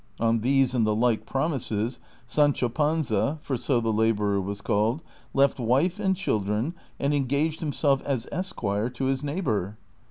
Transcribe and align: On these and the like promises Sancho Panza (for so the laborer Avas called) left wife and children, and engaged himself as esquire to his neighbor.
On 0.19 0.39
these 0.39 0.73
and 0.73 0.83
the 0.83 0.95
like 0.95 1.27
promises 1.27 1.99
Sancho 2.25 2.69
Panza 2.69 3.37
(for 3.43 3.55
so 3.55 3.79
the 3.79 3.93
laborer 3.93 4.41
Avas 4.41 4.63
called) 4.63 5.03
left 5.31 5.59
wife 5.59 5.99
and 5.99 6.15
children, 6.15 6.73
and 6.99 7.13
engaged 7.13 7.59
himself 7.59 8.01
as 8.01 8.27
esquire 8.31 8.89
to 8.89 9.05
his 9.05 9.23
neighbor. 9.23 9.77